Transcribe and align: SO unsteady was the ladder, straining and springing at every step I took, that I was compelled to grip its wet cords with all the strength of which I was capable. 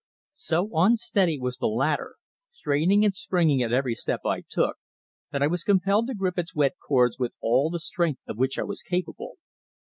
SO 0.33 0.67
unsteady 0.73 1.37
was 1.37 1.57
the 1.57 1.67
ladder, 1.67 2.15
straining 2.49 3.05
and 3.05 3.13
springing 3.13 3.61
at 3.61 3.71
every 3.71 3.93
step 3.93 4.21
I 4.25 4.41
took, 4.41 4.77
that 5.31 5.43
I 5.43 5.47
was 5.47 5.63
compelled 5.63 6.07
to 6.07 6.15
grip 6.15 6.39
its 6.39 6.55
wet 6.55 6.73
cords 6.79 7.19
with 7.19 7.37
all 7.39 7.69
the 7.69 7.77
strength 7.77 8.21
of 8.27 8.35
which 8.35 8.57
I 8.57 8.63
was 8.63 8.81
capable. 8.81 9.35